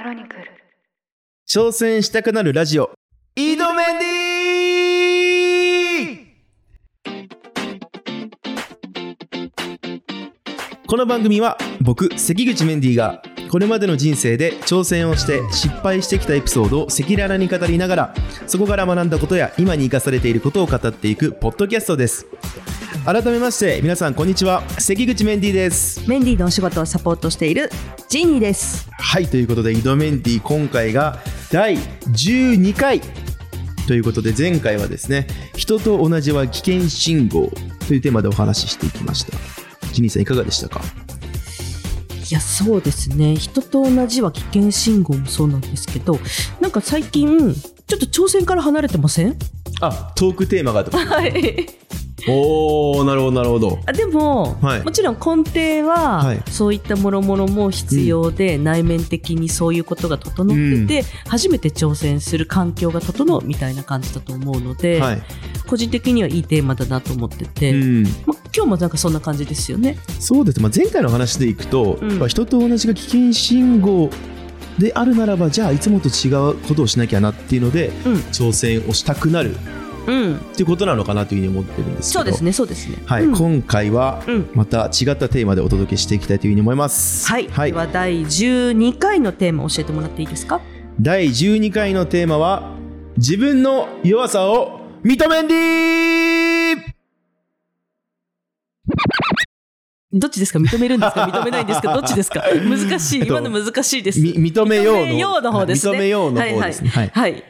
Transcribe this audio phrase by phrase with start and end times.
[0.00, 0.44] クロニクル。
[1.46, 2.90] 挑戦したくなるラジオ。
[3.36, 18.14] 井戸メンディこの番組は僕関口メンディーがこれまでの人生で挑戦をして失敗してきたエピソードを赤裸々に語りながら
[18.46, 22.26] そこから学んだことや今に生かされていることを語っていくポッドキャストです。
[23.04, 24.62] 改めまして皆さんこんにちは。
[24.78, 26.06] 関口メンディーです。
[26.08, 27.70] メンディーのお仕事をサポートしている
[28.08, 28.90] ジーニーです。
[28.92, 31.18] はいということで井戸メンディー今回が
[31.50, 33.00] 第12回。
[33.88, 35.26] ということで前回はですね
[35.56, 37.50] 人と同じは危険信号
[37.88, 39.32] というテーマでお話ししていきました。
[39.92, 40.82] ジニーさんいかがでしたか？
[42.30, 43.34] いや、そうですね。
[43.34, 46.20] 人と同じは危険信号もそうなんですけど、
[46.60, 49.36] なんか最近、ちょっと挑戦から離れてません？
[49.80, 51.66] あトークテーマがあったはい。
[52.28, 53.78] おおなるほどなるほど。
[53.86, 54.82] あでも、はい。
[54.82, 56.42] もちろん根底は、はい。
[56.50, 65.22] そういったもろもろも必要で、内面的にそういうことが整ってて、初めて挑戦する環境が整うみたいな感じだと思うので、はい、
[65.66, 69.98] 個人的にはいいテーマだなと思ってて、うん、ま今日もなんかそんな感じですよね。
[70.18, 72.28] そうです、まあ、前回の話でいくと、うん。
[72.28, 74.10] 人と同じが危険信号
[74.78, 78.14] であるならばじゃあいつもと違うことをしなきゃなっていうので、うん。
[78.32, 79.56] 挑戦をしたくなる
[80.10, 80.36] うん。
[80.36, 82.20] っていうことなのかなというふうに思ってるんですけど。
[82.20, 82.96] そうですね、そうですね。
[83.06, 83.36] はい、うん。
[83.36, 84.50] 今回はうん。
[84.54, 87.28] また違ったテーマでお届けしていきたいというふうに思います。
[87.28, 87.72] はい、はい。
[87.72, 90.60] では第12回のテーマを教えてもらっていいですか？
[91.00, 92.74] 第12回のテーマは
[93.16, 95.54] 自分の弱さを認めんり
[100.12, 100.58] どっちですか？
[100.58, 101.22] 認めるんですか？
[101.24, 102.42] 認めないんですか どっちですか？
[102.68, 103.20] 難しい。
[103.20, 104.20] えっと今の難しいです。
[104.20, 105.96] み認めようの認めようの方ですね。
[105.96, 106.88] 認めようの方ですね。
[106.90, 107.44] はいはい。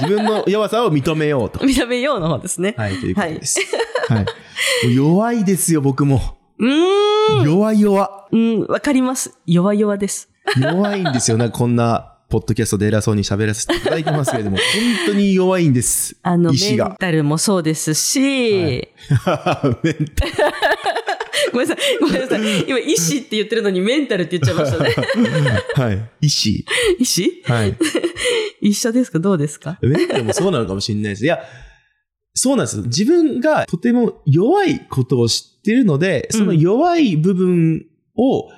[0.00, 1.58] 自分の弱さを認めようと。
[1.66, 2.74] 認めようの方ですね。
[2.78, 3.60] はい、ということです。
[4.08, 4.94] はい。
[4.94, 6.38] 弱いですよ、僕も。
[6.58, 7.44] うーん。
[7.44, 8.26] 弱い弱。
[8.32, 9.34] うん、わかります。
[9.46, 10.30] 弱々です。
[10.58, 11.36] 弱いんですよ。
[11.36, 14.64] なんかこんな、ポッドキャストで偉そうに喋らせていただいてますけれども、本
[15.06, 16.16] 当に弱いんです。
[16.22, 16.96] あの、メン。
[16.98, 18.88] タルもそうですし、はい
[19.82, 20.32] メンタル
[21.52, 21.98] ごめんなさい。
[22.00, 22.64] ごめんなさい。
[22.68, 24.94] 今、意志って言ってるのにメンタルって言っちゃいましたね。
[25.74, 26.10] はい。
[26.20, 26.64] 意志。
[26.98, 27.76] 意志はい。
[28.60, 29.18] 一緒ですか？
[29.18, 29.78] どうですか？
[29.82, 31.24] メンタルもそうなのかもしれないです。
[31.24, 31.38] いや、
[32.34, 32.80] そうなんです。
[32.82, 38.48] 自分がとても弱いことを知ってるので、その弱い部分を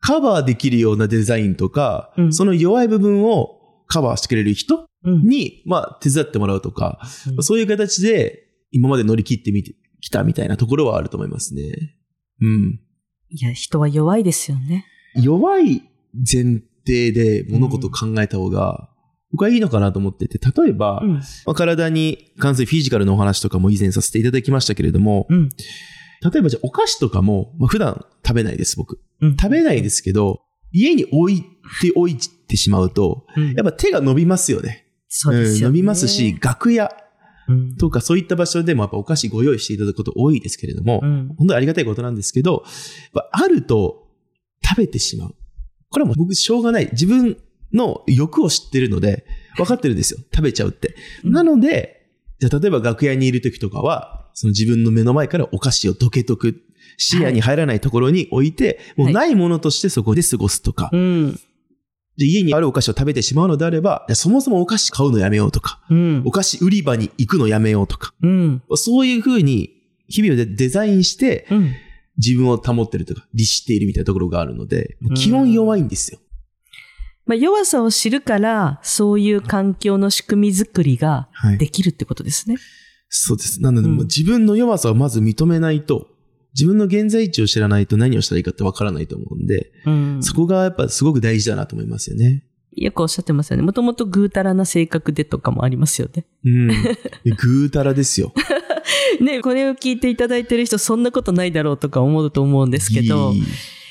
[0.00, 5.22] カバーできるようなデザインとか、うんその弱い部分をカバーしてくれる人うん。
[5.24, 6.98] に、まあ、手伝ってもらうとか、
[7.36, 11.96] うんそういう形で今まで乗り切ってみてきたみたいなところはあると思いますね。
[12.40, 12.80] うん。
[13.30, 14.86] いや、人は弱いですよね。
[15.14, 15.82] 弱い
[16.14, 18.90] 前提で物事を考えた方が、
[19.32, 21.14] 僕はいいのかなと思ってて、例えば、うん。
[21.14, 25.48] まあ、体に関するフィジカルのお話とかも以前させていただきましたけれども、うん。
[26.32, 29.00] 例えばじゃあお菓子とかも、まあ、普段食べないです、僕。
[29.20, 34.86] うん食べないですけど、家に置いておいてしまうと、うんやっぱ手が伸びますよね。
[35.08, 35.60] そうですよね。
[35.60, 36.90] ん伸びますし、楽屋うん、
[37.78, 41.28] とかそういった場所でもやっぱお菓子ご用意していただくこと多いですけれども、うん。
[41.36, 42.64] 本当にありがたいことなんですけど、
[43.32, 44.08] あると
[44.64, 45.34] 食べてしまう。
[45.90, 46.88] これはもう僕しょうがない。
[46.92, 47.36] 自分
[47.72, 50.20] の欲を知ってるので、分かってるんですよ。
[50.34, 50.94] 食べちゃうって。
[51.24, 52.06] うんなので、
[52.40, 56.60] じゃあ例えば楽屋にいる時とかは、その自分の目の前からお菓子をどけとく。
[56.96, 60.90] 視野に入らないところに置いて、もうないものとしてそこで過ごすとか。
[60.92, 61.40] うん。
[62.16, 66.30] で家にあるお菓子を食べてしまうのであれば、そもそもお菓子買うのやめようとか、うんお。
[66.30, 68.14] 菓子売り場に行くのやめようとか。
[68.22, 68.62] うん。
[68.76, 69.70] そういうふうに
[70.08, 71.72] 日々でデザインして、うん。
[72.16, 76.20] 自分を保ってるとか、律しているみたいなところがあるのでん、基本弱いんですよ。
[77.26, 82.56] まあ、弱さを知るから、そういう環境の仕組み作りがはいできるってことですね。
[83.08, 83.62] そうです。
[83.62, 86.08] なので、自分の弱さをまず認めないと、
[86.54, 90.22] 自分の現在地を知らないと何をしたらいいかってわからないと思うんで、うん。
[90.22, 92.44] そこがやっぱすごく大事だなと思いますよね。
[92.76, 93.62] よくおっしゃってますよね。
[93.62, 96.26] もともとぐうたらな性格でとかもありますよね。
[96.44, 96.68] うん。
[96.68, 96.74] で
[97.36, 98.32] ぐうたらですよ。
[99.20, 103.42] ね、これを聞いていただいてる人、そんなことないだろうとか思うと思うんですけどいい、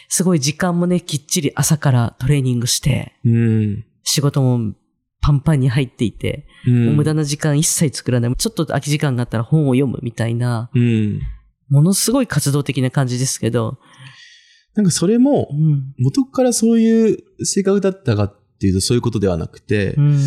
[0.09, 3.85] すごい時間もね、きっちり朝からトレーニングして、うん。
[4.03, 4.73] 仕事も
[5.21, 6.95] パンパンに入っていて、うん。
[6.97, 8.35] 無駄な時間一切作らない。
[8.35, 11.21] ちょっと空き時間があったら本を読むみたいな、うん。
[11.69, 13.79] ものすごい活動的な感じですけど、
[14.75, 15.93] なんかそれもう、ん。
[15.99, 20.19] 元からそういう性格だったかっていうとそういうことではなくて、うん。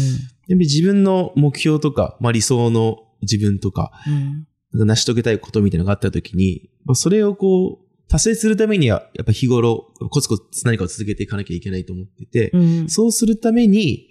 [0.49, 4.87] 自分の目標とか、まあ理想の自分とか、うん。
[4.87, 12.89] 成し遂げたいことみたいなのがあったときに、まあ、それをこう、達成するためには、やっぱ日頃、コツコツ何かを続けていかなきゃいけないと思ってて、うん。
[12.89, 14.09] そうするために、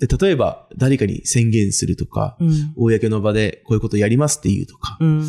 [0.00, 2.74] で例えば誰かに宣言するとか、うん。
[2.76, 5.24] 公の場でこういうことをやりますっていうとか、うん。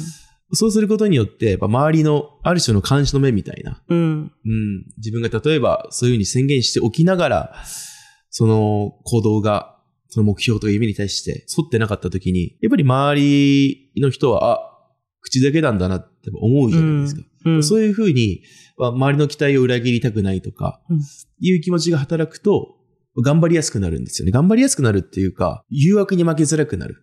[0.53, 4.31] そうすることによって、やっぱ周りのある種の監視の目みたいな、うん。
[4.45, 7.55] うん、自分が例えばそういうふうに宣言しておきながら、
[8.29, 9.75] その行動が、
[10.09, 14.71] その目標とか夢に対して沿ってなかった時に、やっぱり周りの人は、あ、
[15.21, 17.21] 口だけなんだなって思うじゃないですか。
[17.45, 17.63] うん。
[17.63, 18.43] そういうふうに、
[18.77, 20.99] まあ周りの期待を裏切りたくないとかうん、
[21.39, 22.75] いう気持ちが働くと、
[23.23, 24.31] 頑張りやすくなるんですよね。
[24.31, 27.01] 頑張りやすくなるっていうか、誘惑に負けづらくなる。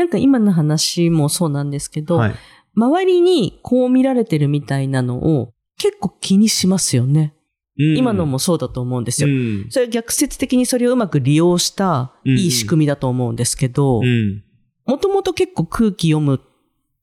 [0.00, 2.34] なんか今の話もそうなんですけど、はい。
[2.74, 7.34] 周りにこう見られてるみたいなのを結構気にしますよね。
[7.78, 9.34] うん今のもそうだと思うんですうよ。
[9.66, 9.70] ん。
[9.70, 14.42] それは逆説的にそれをうまく利用したいい仕組みだと思うんですけどう、ん。
[14.86, 16.40] もともと結構空気読む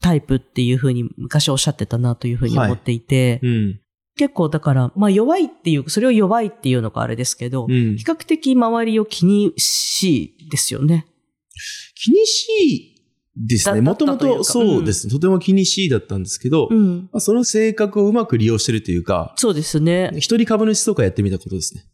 [0.01, 3.79] タイプっていうふうに昔おっしゃってたなというふうに思っていて、うん。
[4.17, 11.05] 結構だから、まあ弱いっていう、それを弱いっていうのがあれですけど、うん比較的周りを気にしいですよね。
[12.03, 12.97] 気にしい
[13.35, 13.77] ですね。
[13.77, 15.13] だもともとそうですね。
[15.13, 17.09] とても気にしいだったんですけど、うん。
[17.11, 20.11] まあその性格をうまく利用してるというか、そうですね。
[20.17, 21.85] 一人株主とかやってみたことですね。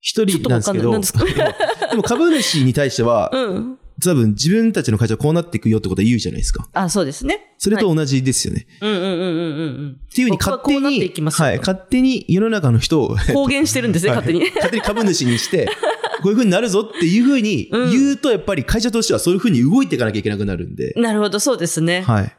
[0.00, 0.92] 一人なんですけど、
[1.90, 3.78] でも株主に対しては、うん。
[4.00, 6.68] 多分自分たちの会社はこうなっていくよってことは言うじゃないですか。
[6.72, 7.54] あ、そうですね。
[7.58, 8.68] それと同じですよね。
[8.80, 10.00] うんうんうんうんうんうん。
[10.08, 14.50] っていうふうに勝手に、はい、勝手に世の中の人を、公言してるんですね、 はい勝手に。
[14.54, 15.68] 勝手に株主にして、
[16.22, 20.92] こういうふうになるぞっていうふうにうん言うと、やっぱり会社としてはそういうふうに動いていかなきゃいけなくなるんで。
[20.96, 22.02] なるほど、そうですね。
[22.02, 22.36] はい。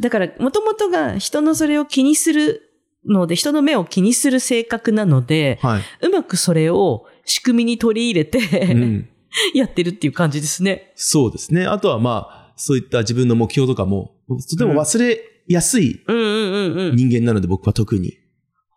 [0.00, 2.62] だから、もともとが人のそれを気にする
[3.06, 5.82] ので、人の目を気にする性格なので、はい。
[6.06, 9.08] うまくそれを仕組みに取り入れて、うん。
[9.54, 10.92] やってるっていう感じですね。
[10.94, 11.66] そうですね。
[11.66, 14.16] あとはまあ、そういった自分の目標とかも、
[14.50, 16.02] とても忘れやすい。
[16.06, 18.18] 人間なので、僕は特に。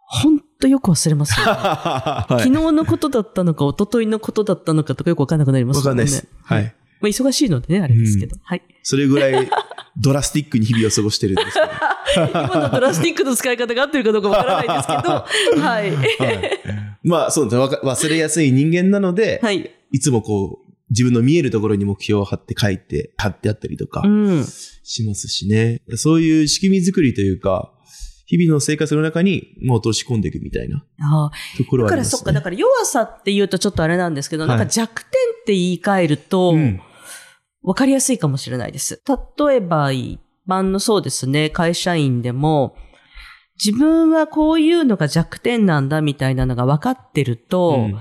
[0.07, 1.51] ほんとよく忘れますよ、ね。
[1.51, 5.79] はい昨日のことだったのか、一昨日のことだったのかとかよくわかんなくなりますね。
[5.79, 6.27] わかんないです。
[6.43, 6.75] はい。
[7.01, 8.37] まあ、忙しいのでね、あれですけど。
[8.43, 8.61] はい。
[8.83, 9.49] それぐらい
[9.97, 11.67] ドラスティックに日々を過ごしてるんですけど。
[12.45, 15.95] 今のドラスティックの使い方が合ってるかどうかわからないですけど、 はい。
[15.95, 16.61] はい。
[17.03, 17.63] まあ、そうですね。
[17.63, 19.71] 忘れやすい人間なので、はい。
[19.91, 24.45] いつもこう、自分の見えるところに目標を貼って書いて、貼ってあったりとかうん。
[24.83, 25.81] しますしね。
[25.95, 27.71] そういう仕組み作りというか、
[28.31, 30.85] 日々の生活の中にもう落とし込んでいくみたいな
[31.57, 32.17] ところだからはありますね。
[32.17, 36.81] そっか、だから弱さって言うとちょっとあれなんですけど、はいなんか弱点って言い換えると、うん
[37.63, 39.03] わかりやすいかもしれないです。
[39.37, 40.19] 例えば、一
[40.49, 42.75] 般のそうですね、会社員でも、
[43.63, 47.99] 自分はこういうのが弱点なんだみたいなのが分かってると、うん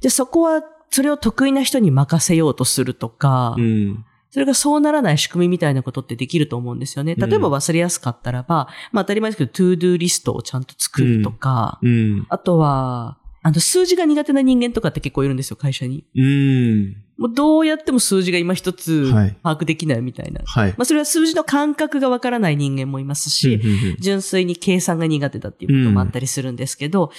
[0.00, 4.04] じゃあそこは、それを得意な人に任せようとするとか、うん。
[4.30, 7.16] それがそうならない仕組みみたいなことってできると思うんですよね。
[7.16, 12.26] 例えばうん忘れやすかったらば、まあ当たり前ですけど、 to do リストをちゃんと作るとか、うん。
[12.28, 16.04] あとは、あの、数字が苦手な人間とかって結構いるんですよ、会社に。
[16.14, 16.96] うん。
[17.18, 20.40] もうどうやっても数字が今一つはい把握できないみたいな。
[20.44, 20.70] はい。
[20.70, 27.10] まあそれは数字の感覚がわからない人間もいますし、うんうんうん純粋に計算が苦手だっていうこともあったりするんですけど、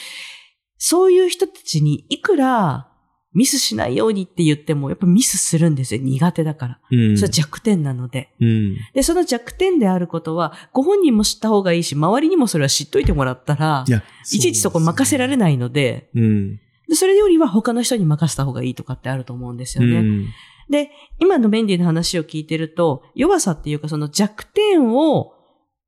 [0.77, 2.90] そういう人たちにいくら
[3.33, 6.01] ミスしないようにって言っても、やっぱミスするんですよ。
[6.01, 6.79] 苦手だから。
[6.91, 8.29] うんそれは弱点なので。
[8.41, 8.75] うん。
[8.93, 15.37] で、その弱点であることは、ご本人も知った方がいいし、周りにもそれは知っといてもらったらい、や、いちいちそこ任せられい。
[15.37, 16.59] ないので、うん。
[16.87, 19.99] でそれよりは他の人に任せた方がいいとかってあると思うんですよね。
[19.99, 20.27] うん。
[20.69, 25.33] で、今のメンディの話を聞いてると、弱さっていうかその弱点を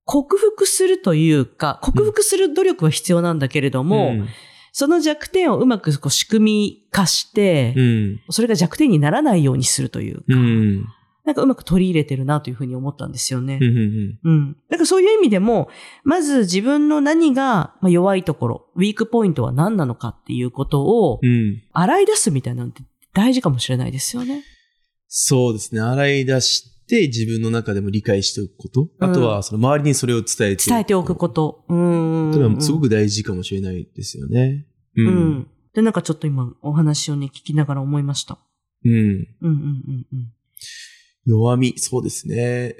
[0.06, 4.13] 克服するというか、克服する努力は必要なんだけれども、
[4.73, 8.21] その弱点をうまくこう仕組み化して、うん。
[8.31, 10.87] それが弱点にならないようにするというか、うん。
[11.25, 13.59] なんかうまく取り入れてるなというふうに思ったんですよね。
[13.61, 13.68] うん。
[13.68, 14.19] うん。
[14.23, 14.57] うん。
[14.69, 15.69] だからそういう意味でも、
[16.03, 21.61] まず自分の何がまあ弱いところ、ウィークポイントは何なのかっていうことをうん。
[21.71, 22.81] 洗い出すみたいなのって
[23.13, 24.44] 大事かもしれないですよね。
[25.07, 25.81] そうですね。
[25.81, 28.81] 洗い出して自分の中でも理解しておくこと？
[28.99, 31.66] うんあとは、その周りにそれを伝えて伝えておくこと。
[31.69, 32.31] うーん。
[32.31, 34.68] というのはすごく大事かもしれないですよね。
[34.95, 35.07] ううん。
[35.07, 35.47] うん。
[35.73, 38.37] で、なんかちょっと今お話をね、聞きながら思いました。
[38.85, 38.92] うん。
[38.92, 39.07] うんうん
[39.42, 40.33] うんうん。
[41.25, 42.75] 弱み、そうですね。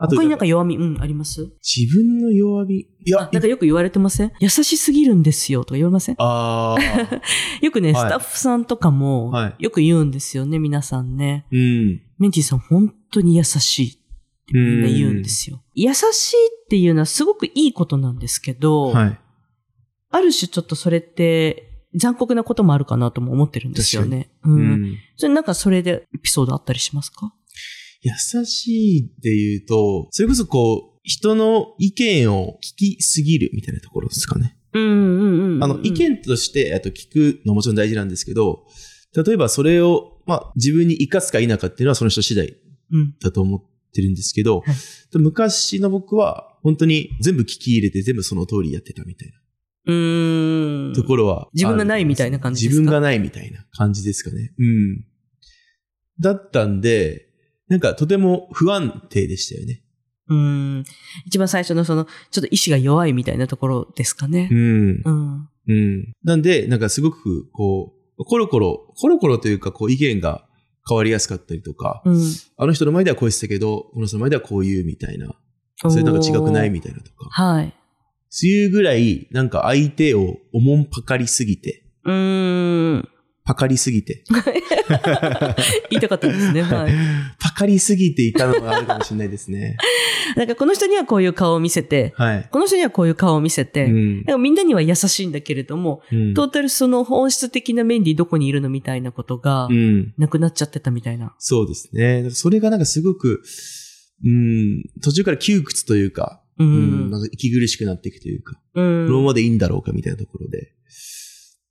[0.00, 1.50] あと、他になんか弱み、うん、あります？
[1.60, 2.82] 自分の弱み。
[2.82, 4.32] いやあ、、なんかよく言われてません？
[4.38, 6.14] 優しすぎるんですよとか言われません？
[6.18, 6.80] ああ。
[7.60, 11.46] よくね、はいスタッフさんとかもはい、よく言うんですよね、皆さんね。
[11.50, 12.00] うん。
[12.18, 14.00] メンティさん本当に優しいって
[14.54, 15.62] みんな言うんですよ。
[15.74, 19.20] 優しいっていうのはすごくいいことなんですけど、はい。
[20.10, 24.30] ある種ちょっとそれって残酷なこともあるかなとも思ってるんですよね。
[24.44, 24.50] う。
[24.50, 24.96] うんん。
[25.16, 27.34] それなんかそれでエピソードあったりしますか？
[28.02, 28.12] 優
[28.44, 34.56] しいっていうと、それこそこう、人の意見を聞きすぎるみたいなところですかね。
[34.72, 35.64] うんうんうんうん。
[35.64, 38.66] あの、意見として、あと聞くのもちろん大事なんですけど、
[39.16, 42.54] 例えばそれを、まあ、自分に活かすか否かっていうのはその人次第うん。
[43.20, 44.74] だと思ってるんですけど、はい
[45.14, 49.34] 昔の僕は本当に全部聞き入れて全部その通りやってたみたいな。
[49.86, 50.92] うーん。
[50.94, 51.48] ところは。
[51.54, 52.80] 自分がないみたいな感じですか？
[52.82, 54.52] 自分がないみたいな感じですかね。
[54.58, 55.04] うん。
[56.20, 57.28] だったんで、
[57.68, 59.82] なんかとても不安定でしたよね。
[60.28, 60.36] うー
[60.80, 60.84] ん。
[61.24, 64.54] 一番最初のその、ちょっと意志が弱いみたいなところですかねう。
[64.54, 65.02] ん。
[65.04, 65.48] うん。
[65.68, 66.12] うん。
[66.22, 70.47] なんで、なんかすごく、こう、コロコロ、コロコロというか、こう、意見が
[70.88, 72.22] 変わりやすかったりとか、うん。
[72.56, 75.34] あの人の前ではこう言ってたけど、この人の前ではこう言うみたいな、
[75.76, 77.74] それなんか違くないみたいなとか、はい。
[78.30, 83.08] そういうぐらい、なんか相手をおもんぱかりすぎて、うーん。
[83.48, 84.24] パカりすぎて、
[85.88, 86.60] 言いたかったですね。
[86.68, 86.92] はい。
[87.40, 89.78] パカりすぎていたのがあるかもしれないですね。
[90.36, 92.48] なんかこの人にはこういう顔を見せて、はい。
[92.50, 100.12] この人にはこういう顔を見せて、うんなんかみんなには優しいんだけれども、うんトータルその本質的なメンディーどこにいるのみたいなことがう、ん。
[100.18, 101.34] なくなっちゃってたみたいな。
[101.38, 102.28] そうですね。
[102.30, 103.42] それがなんかすごく、
[104.26, 107.10] うん、途中から窮屈というか、ううん、ん。
[107.10, 110.74] なんか息苦しくなっていくというか、うんこのままでいいんだろうかみたいなところで。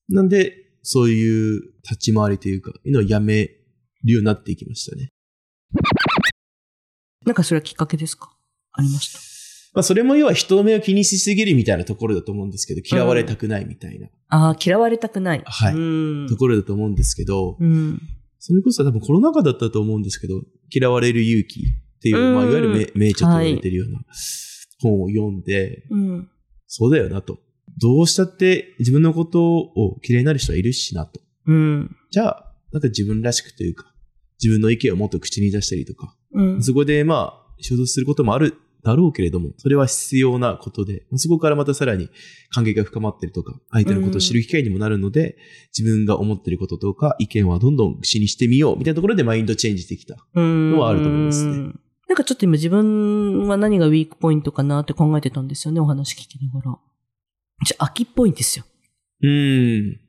[0.10, 3.52] なんで、そういう立ち回りというか、いうのをやめる
[4.06, 5.12] ようになっていきましたね。
[7.26, 8.34] なんかそれはきっかけですか？
[8.72, 9.20] ありました？
[9.74, 15.42] まあそれも要は人の目を気にしすぎるみたいなところだと思うんですけど、嫌われたくないみたいなああ、嫌われたくない。
[15.46, 15.78] はいう
[16.24, 16.28] ん。
[16.30, 18.02] ところだと思うんですけど、うん。
[18.40, 20.42] それこそ多分コロナ禍だったと思うんですけど、
[20.74, 21.64] 嫌われる勇気っ
[22.02, 24.00] ていう、まあいわゆる名名著と言われてるような
[24.80, 26.30] 本を読んで、うん。
[26.66, 27.40] そうだよなと。
[27.78, 31.22] どうしたって自分のことを嫌いになる人はいるしなと。
[31.46, 31.96] うん。
[32.12, 33.94] じゃあ、なんか自分らしくというか、
[34.42, 36.64] 自分の意見をもっと口に出したりとか、うん。
[36.64, 42.10] そこでまあ、衝突することもあるだろうけれども、それは必要なことで、そこからまたさらに
[42.50, 45.38] 関係が深まったりとか、相手のことを知る機会にもなるので、
[45.78, 50.16] 自分が思っていることとか、意見はどんどん口にしてみよう、みたいなところでマインドチェンジできた。
[50.36, 51.74] ののはあると思いますね
[52.08, 56.80] なんかちょっと今自分は何がウィークポイントかなって考えてたんですよね、お話聞きながら。
[57.66, 58.66] じゃあ、秋っぽいんですよ。
[59.22, 60.00] うーん。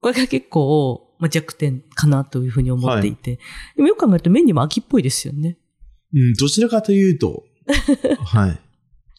[0.00, 3.38] これが結構、まあ、弱点かなというふうに思っていて。
[3.76, 5.58] でもよく考えるとメンディも秋っぽいですよね。
[6.14, 7.44] うん、どちらかというと、
[8.24, 8.60] はい。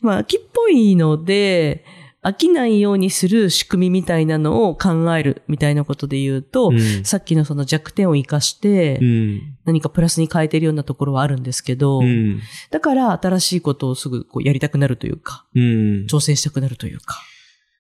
[0.02, 1.84] まあ、秋っぽいので、
[2.22, 9.42] 飽きないようにする仕組みみたいなのを考えるみたいなことで言うと、うんさっきのその弱点を活かしてう、ん。
[9.66, 12.42] 何かプラスに変えてるようなところはあるんですけど、うん。
[12.72, 15.62] だから新しいことをすぐこうやりたくなるというか、うん。
[16.10, 17.22] 挑戦したくなるというか。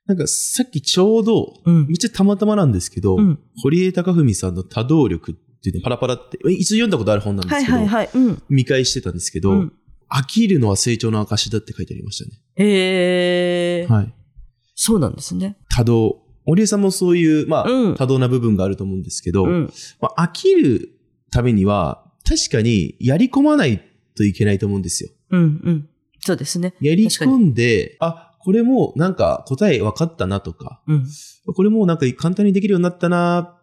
[0.09, 8.09] なんかさっきちょうど、うんめっちゃたまたまなんですけど、うん堀江貴文さんの多動力っていうのパラパラって、え一度読んだことある本なんですけど、はいはいはい。
[8.15, 8.43] うん。
[8.49, 9.73] 見返してたんですけど、うん
[10.11, 12.41] 飽きるのは成長の証だって書いてありましたね。
[12.55, 13.93] へー。
[13.93, 14.13] はい。
[14.73, 15.55] そうなんですね。
[15.75, 16.23] 多動。
[16.47, 19.73] 堀江さんもそういう、まあ、うん多動な部分があると思うんですけど、うん。
[20.01, 20.89] まあ、飽きる
[21.29, 23.83] ためには、確かにやり込まない
[24.17, 25.11] といけないと思うんですよ。
[25.29, 25.41] うん。
[25.41, 25.89] うん。
[26.21, 26.73] そうですね。
[26.81, 31.05] やり込んで、あ、これもなんか答え分かったなとか、うん。
[31.53, 33.61] これもなんか簡単にできるようになったなっ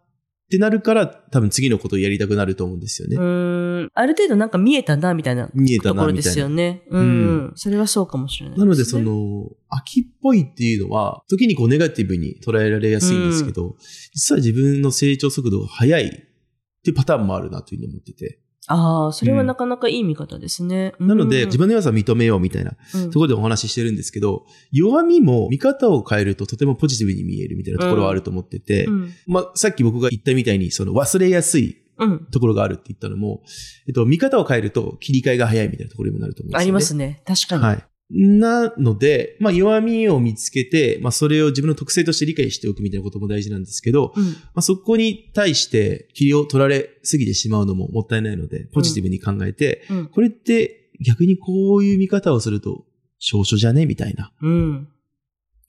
[0.49, 3.17] てなるから、多分次のことをやりたくなると思うんですよね。
[3.17, 3.91] うーん。
[3.93, 6.33] ある程度なんか見えたな、みたいな見えたところでなみたいな。
[6.35, 6.85] すよね。
[6.89, 7.53] うん。
[7.57, 13.75] それはそうかもしれないなので、そ、の、秋っぽいっていうのは、時にこうネガティブに捉えられやすいんですけど、
[14.15, 18.39] 実は自分の成長速度が速いっていうパターンもあるなというふうに思ってて。
[18.69, 20.93] ああ、それはなかなかいい見方ですね。
[20.99, 29.13] なので、うん自分の弱さを認めようみたいなうんところでお話ししてるんですけど、弱みも見方を変えるととてもポジティブに見えるみたいなところはあると思ってて、うん。
[29.27, 32.27] まあ、さっき僕が言ったみたいに、その忘れやすいうん。
[32.27, 33.43] ところがあるって言ったのも、
[33.87, 36.63] えっと、見方を変えると切り替えが早いみたいなところにもなると思うんですよね。
[36.63, 37.23] ありますね。
[37.25, 37.63] 確かに。
[37.63, 37.87] はい。
[38.09, 44.25] なので、まあ、弱みを見つけて、まあ、それを自分の特性として理解しておくみたいなことも大事なんですけど、うん。
[44.25, 50.07] まあ、そこに対して、切りを取られすぎてしまうのももったいないので、ポジティブに考えて、うん。
[50.07, 52.85] これって逆にこういう見方をすると、
[53.19, 53.87] 少々じゃね？
[53.87, 54.89] みたいなうん。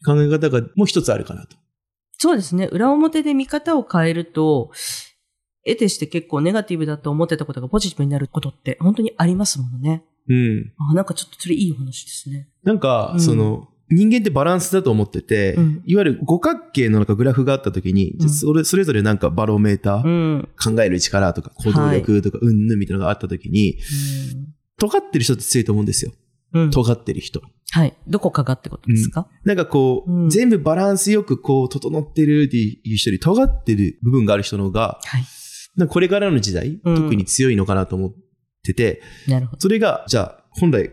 [0.06, 1.58] 考え方がもう一つあるかなと。
[2.20, 2.68] そうですね。
[2.72, 4.72] 裏表で見方を変えると、
[5.66, 10.04] 得てして結構ネガティブだと思ってたことがポジティブになることって本当にありますものね。
[10.30, 10.74] うん。
[10.92, 12.50] あ、なんかちょっとそれいいお話ですね。
[12.64, 20.50] なんか、うんその、人間ってバランスだと思ってて、うんいわゆる五角形のなんかグラフがあった時に、うんそれそれぞれなんかバロメーター、うん。
[20.62, 23.78] 考える力とか行動力とか、うんぬんみたいなのがあった時に、
[24.78, 26.12] 尖ってる人って強いと思うんですよ。
[26.54, 26.64] うん。
[26.64, 26.72] うん。
[26.72, 27.42] 尖ってる人。
[27.72, 27.96] はい。
[28.08, 35.88] どこかがってことですか、なんかこう、うん全部バランスよくこう、整ってるっていう人より尖ってる部分がある人の方が、はい。
[35.88, 38.14] これからの時代、うん特に強いのかなと思っ
[38.68, 39.62] てて、なるほど。
[39.62, 40.92] それが、じゃあ、本来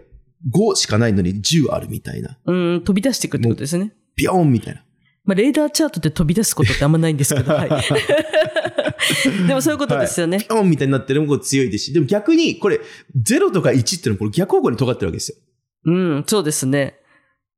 [0.51, 2.39] 5しかないのに10あるみたいな。
[2.47, 3.93] うん、飛び出していくってことですね。
[4.17, 4.85] ビョーンみたいな。
[5.25, 7.71] まあ、レーダーチャートで飛び出すことってあんまないんですけど、はい。
[9.49, 10.39] でもそういうことですよね。
[10.39, 12.81] ビョーンみたいになってるのも強いですし、でも逆にこれ、
[13.17, 15.39] 0とか1っていうのはこれ逆方向に尖ってるわけですよ。
[15.87, 16.99] うん、そうですね。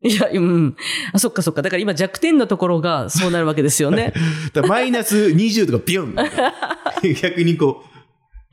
[0.03, 0.77] いや、うん。
[1.13, 1.63] あ、そっかそっか。
[1.63, 4.13] だから今弱点のところがそうなるわけですよね。
[4.53, 6.15] だからマイナス20とかビュン
[7.21, 7.85] 逆にこ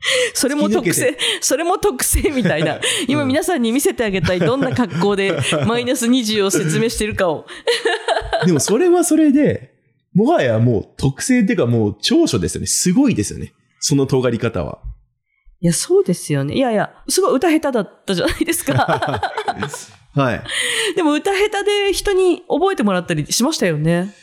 [0.34, 2.80] それも特性、それも特性みたいな。
[3.08, 7.46] 今皆さんに見せてあげたいどんな格好で マイナス20を説明してるかを。
[8.42, 9.74] う、でもそれはそれで、
[10.14, 12.66] もはやもう特性っていうかもう長所ですよね。
[12.66, 13.52] すごいですよね。
[13.80, 14.78] その尖り方は。
[15.60, 16.54] いや、そうですよね。
[16.54, 18.74] いやいや、すごい歌下手だったじゃないですか。
[20.14, 20.42] はい。
[20.94, 24.14] でも歌下手で人に覚えてもらったりしましたよね。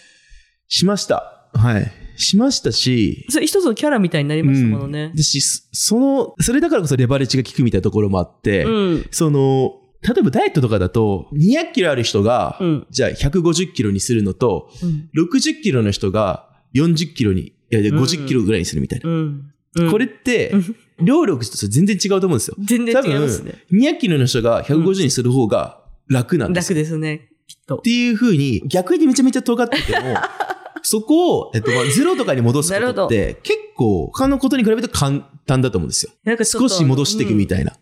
[0.68, 1.50] しました。
[1.54, 1.92] はい。
[2.22, 5.12] しましたし、それ一つのキャラみたいになりましたものね。
[5.16, 9.08] でし、その、それだからこそレバレッジが効くみたいなところもあって、うん。
[9.12, 15.10] その、例えばダイエットとかだと、200キロある人が、うんじゃあ150キロにするのと、うん。
[15.16, 19.10] 60キロの人が40キロに、いやいや50キロぐらいにするみたいな。
[19.10, 19.18] うん。
[19.18, 19.52] うん
[19.90, 20.76] これってうん、
[21.06, 22.56] 量力と全然違うと思うんですよ。
[22.60, 26.76] 全然多分違いますね。、200キロの人が150にする方が楽なんですよ。
[26.76, 27.82] 楽ですね、きっとっ。
[27.82, 30.16] ていう風に、逆にめちゃめちゃ尖ってても、
[30.84, 36.12] そこを、えっと、まあゼロとかに戻すことって、結構、他のことに比べると簡単だと思うんですよ。
[36.24, 37.74] なんか少し戻していくみたいな。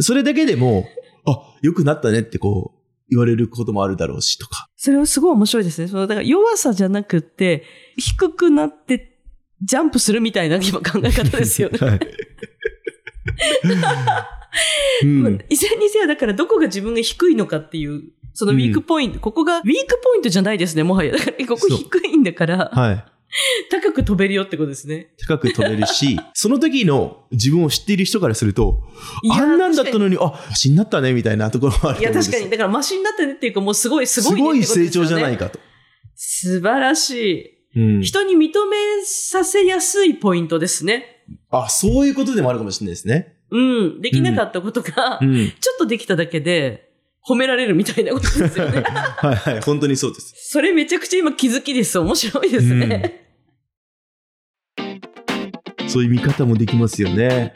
[0.00, 0.86] それだけでも、
[1.26, 2.78] あ、良くなったねってこう、
[3.10, 4.68] 言われることもあるだろうし、とか。
[4.76, 5.88] それはすごい面白いですね。
[5.88, 7.64] そのだから弱さじゃなくって、
[7.98, 9.18] 低くなって、
[9.62, 11.78] ジャンプするみたいな今考え方ですよね。
[11.78, 12.00] はい。
[15.04, 15.44] うん。
[15.48, 18.02] いずれにせよ、だからどこが自分が低いのかっていう、
[18.34, 21.12] そのウィークポイント、ここがウィークポイントじゃないですね、もはや。
[21.12, 23.04] だからここ低いんだから、はい。
[23.70, 25.08] 高く飛べるよってことですね。
[25.26, 28.82] 高く飛べるし、 その時の自分を知っている人からすると、
[29.22, 32.50] いやあんなんだったのに、あ、マシになったね、みたいなところもあるいや、確かに。
[32.50, 35.58] だからマシになってねっていうか、もうすごい、すすごいねすよね成長じゃないかと。
[36.14, 37.46] 素晴らしい。
[37.74, 41.24] うん人に認めさせやすいポイントですね。
[41.50, 43.36] あ、そういうことでもあるかもしれないですね。
[43.50, 44.00] うん。
[44.02, 45.52] できなかったことが、うん。
[45.58, 46.91] ちょっとできただけで、
[47.28, 48.82] 褒められるみたいなことですよね。
[49.18, 50.34] はいはい、本当にそうです。
[50.50, 51.98] それめちゃくちゃ今気づきです。
[51.98, 53.20] 面白いですね。
[55.88, 57.52] そういう見方もできますよね。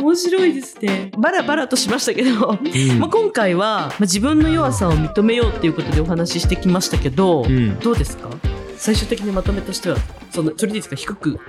[0.00, 1.10] 面白いですね。
[1.18, 8.30] バラバラとしましたけど、うんまあ、今回は、まあ、自分の弱さを認めようっていうことでお話ししてきましたけど、うんどうですか？
[8.76, 9.96] 最終的にまとめとしては、
[10.30, 10.96] その、それでいいですか？
[10.96, 11.40] 低く、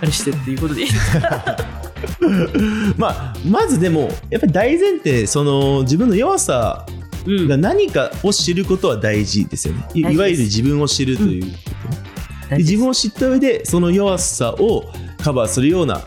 [0.00, 1.87] あれしてっていうことでいいですか？
[2.96, 6.86] まあ、まずでも、やっぱり大前提、その自分の弱さ
[7.26, 9.86] うんが何かを知ることは大事ですよね。
[9.94, 11.48] いいわゆる自分を知るというこ
[12.48, 12.56] と。
[12.56, 14.84] で自分を知った上で、その弱さを
[15.22, 16.02] カバーするような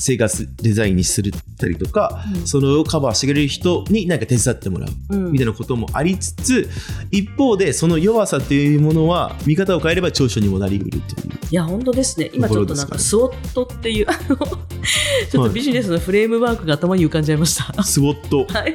[0.00, 5.16] 生活デザインにするったりとか、うんそれをカバーしてくれる人に何か手伝ってもらう。
[5.16, 6.68] うんみたいなこともありつつ、
[7.10, 11.02] 一方でその弱さっていうものは見方を変えれば長所にもなりうるという。
[11.50, 12.30] いや、本当ですね。
[12.32, 14.06] 今ちょっとなんか、スウォットっていう、
[15.30, 17.82] ちょっとビジネスのフレームワークが頭に浮かんじゃいました。
[17.82, 18.46] スウォット。
[18.52, 18.74] はい。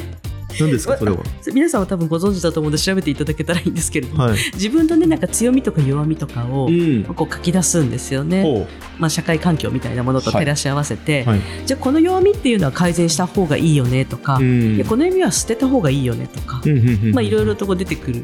[0.59, 1.17] 何ですかそれは？
[1.53, 4.37] 皆さんは多分ご存知だと思うので調べていただけたらいいんですけれども、はい。
[4.53, 7.03] 自分のね、なんか強みとか弱みとかを、うん。
[7.03, 8.43] こう書き出すんですよね。
[8.43, 11.29] ほまあ、社会環境みたいなものと照らし合わせて、う。
[11.29, 11.39] はい。
[11.65, 18.23] じゃあこの弱みっていうのは改善した方がいいよねとか、うんこの弱みは捨てた方がいいよねとか、うんうんうんまあいろいろとこう出てくる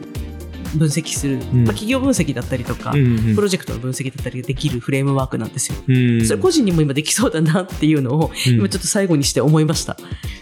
[0.76, 5.78] 分析する、んまあ、企業分析だったりとか、うんうんうんプロジェクトの分析だったりができるフレームワークなんですよ。
[5.88, 9.98] うんそれ個人にも今できそうだなっていうのを、うん今ちょっと最後にして思いました。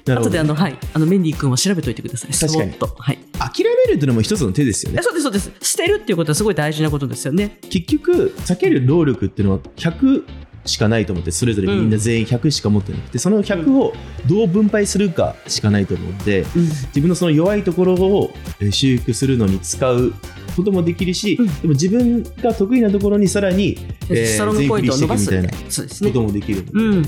[0.06, 2.32] なるほど後であの、はい、あのメンディー君は調べといてください。
[2.32, 3.20] 確かにスウォットはい。
[3.40, 5.04] 諦めるというのも一つの手ですよねえ。
[5.04, 5.52] そうです、そうです。
[5.62, 7.58] 捨てるっていうことはすごい大事なことですよね。
[7.70, 10.24] 結局、避ける労力っていうのは100
[10.70, 13.94] しかないと思って、それぞれみんな全員100しか持ってなくて、その100を
[14.28, 16.62] どう分配するかしかないと思うので、うん。
[16.64, 20.14] 自分のその弱いところをえー修復するのに使う
[20.56, 23.78] こともできるし、うんでも自分が得意なところにさらに、
[24.10, 25.50] えーストロングポイントを伸ばすみたいな。
[25.50, 27.02] こともできるので、うん。
[27.04, 27.06] っ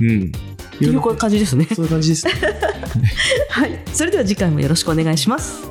[0.00, 0.32] うん。
[0.78, 1.66] ていう感じですね。
[1.74, 2.26] そういう感じです。
[3.50, 3.78] はい。
[3.92, 5.68] それでは次回もよろしくお願いします。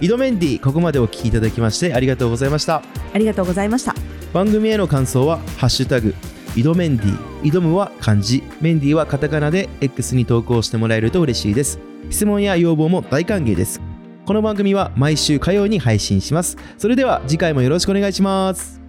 [0.00, 2.82] 井戸メンディー、ここまでお聞きいただきましてありがとうございました。
[3.14, 3.94] ありがとうございました。
[4.32, 6.14] 番組への感想は「ハッシュタグ
[6.56, 8.42] 井戸メンディ」挑むは漢字。
[8.60, 11.78] メンディはカタカナで X に投稿してもらえると嬉しいです。
[12.10, 13.80] 質問や要望も大歓迎です。
[14.26, 16.56] この番組は毎週火曜に配信します。
[16.78, 18.81] それでは次回もよろしくお願いします。